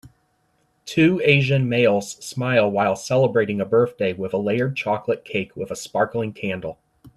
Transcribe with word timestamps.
Two 0.83 1.21
Asian 1.23 1.69
males 1.69 2.13
smile 2.25 2.67
while 2.71 2.95
celebrating 2.95 3.61
a 3.61 3.65
birthday 3.65 4.13
with 4.13 4.33
a 4.33 4.37
layered 4.37 4.75
chocolate 4.75 5.23
cake 5.23 5.55
with 5.55 5.69
a 5.69 5.75
sparkling 5.75 6.33
candle. 6.33 6.79